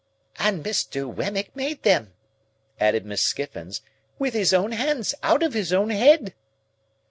"And 0.39 0.65
Mr. 0.65 1.05
Wemmick 1.07 1.55
made 1.55 1.83
them," 1.83 2.13
added 2.79 3.05
Miss 3.05 3.21
Skiffins, 3.21 3.81
"with 4.17 4.33
his 4.33 4.51
own 4.51 4.71
hands 4.71 5.13
out 5.21 5.43
of 5.43 5.53
his 5.53 5.71
own 5.71 5.91
head." 5.91 6.33